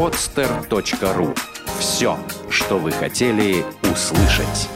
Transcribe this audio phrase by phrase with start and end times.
[0.00, 1.36] podster.ru
[1.78, 4.66] Все, что вы хотели услышать.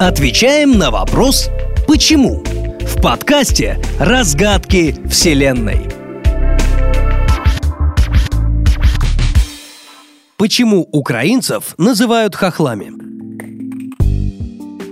[0.00, 1.50] Отвечаем на вопрос
[1.86, 2.42] «Почему?»
[2.80, 5.90] в подкасте «Разгадки Вселенной».
[10.38, 13.07] Почему украинцев называют хохлами?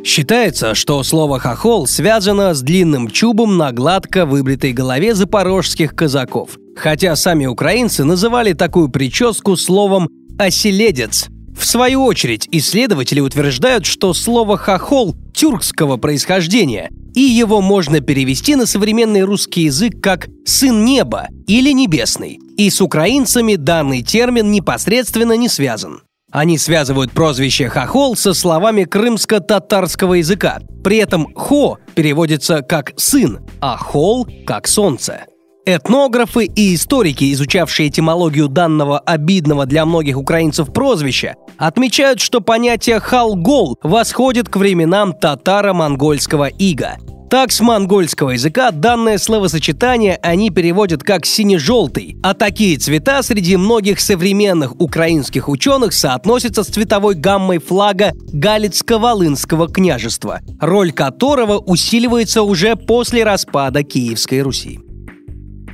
[0.06, 6.50] Считается, что слово «хохол» связано с длинным чубом на гладко выбритой голове запорожских казаков.
[6.76, 11.26] Хотя сами украинцы называли такую прическу словом «оселедец»,
[11.58, 18.66] в свою очередь, исследователи утверждают, что слово «хохол» тюркского происхождения, и его можно перевести на
[18.66, 22.38] современный русский язык как «сын неба» или «небесный».
[22.56, 26.02] И с украинцами данный термин непосредственно не связан.
[26.32, 30.58] Они связывают прозвище «хохол» со словами крымско-татарского языка.
[30.82, 35.26] При этом «хо» переводится как «сын», а «хол»— как «солнце».
[35.68, 43.76] Этнографы и историки, изучавшие этимологию данного обидного для многих украинцев прозвища, отмечают, что понятие «халгол»
[43.82, 46.98] восходит к временам татаро-монгольского ига.
[47.28, 53.98] Так, с монгольского языка данное словосочетание они переводят как «сине-желтый», а такие цвета среди многих
[53.98, 63.24] современных украинских ученых соотносятся с цветовой гаммой флага Галицко-Волынского княжества, роль которого усиливается уже после
[63.24, 64.78] распада Киевской Руси.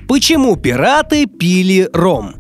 [0.09, 2.35] Почему пираты пили ром?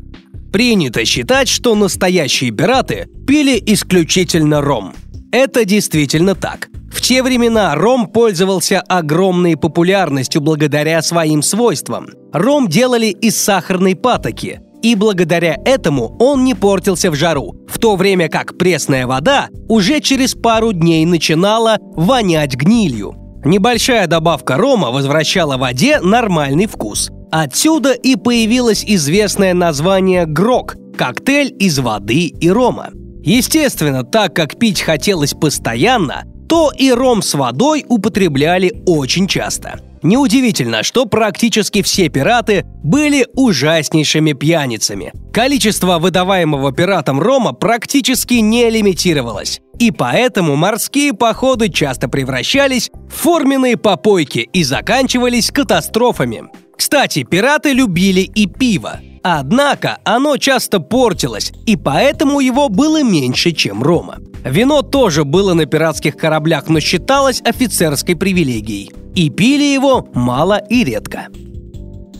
[0.52, 4.94] Принято считать, что настоящие пираты пили исключительно ром.
[5.32, 6.71] Это действительно так.
[7.02, 12.10] Те времена ром пользовался огромной популярностью благодаря своим свойствам.
[12.32, 17.96] Ром делали из сахарной патоки, и благодаря этому он не портился в жару, в то
[17.96, 23.14] время как пресная вода уже через пару дней начинала вонять гнилью.
[23.44, 31.78] Небольшая добавка рома возвращала воде нормальный вкус– Отсюда и появилось известное название «грок»– коктейль из
[31.78, 32.90] воды и рома.
[33.22, 39.80] Естественно, так как пить хотелось постоянно, то и ром с водой употребляли очень часто.
[40.02, 45.14] Неудивительно, что практически все пираты были ужаснейшими пьяницами.
[45.32, 49.62] Количество выдаваемого пиратам рома практически не лимитировалось.
[49.78, 56.50] И поэтому морские походы часто превращались в форменные попойки и заканчивались катастрофами.
[56.76, 59.00] Кстати, пираты любили и пиво.
[59.22, 64.18] Однако оно часто портилось, и поэтому его было меньше, чем рома.
[64.44, 68.90] Вино тоже было на пиратских кораблях, но считалось офицерской привилегией.
[69.14, 71.28] И пили его мало и редко.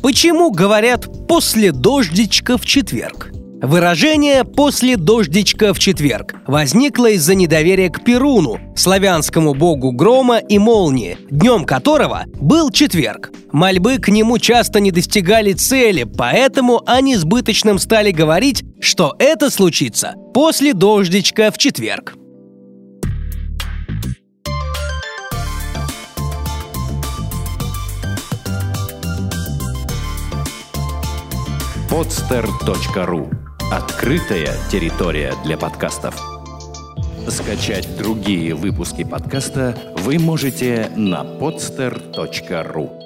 [0.02, 3.32] Почему говорят «после дождичка в четверг»?
[3.62, 11.16] Выражение «после дождичка в четверг» возникло из-за недоверия к Перуну, славянскому богу грома и молнии,
[11.30, 13.30] днем которого был четверг.
[13.52, 20.16] Мольбы к нему часто не достигали цели, поэтому они сбыточным стали говорить, что это случится
[20.34, 22.16] после дождичка в четверг.
[31.88, 36.14] podster.ru Открытая территория для подкастов.
[37.28, 43.01] Скачать другие выпуски подкаста вы можете на podster.ru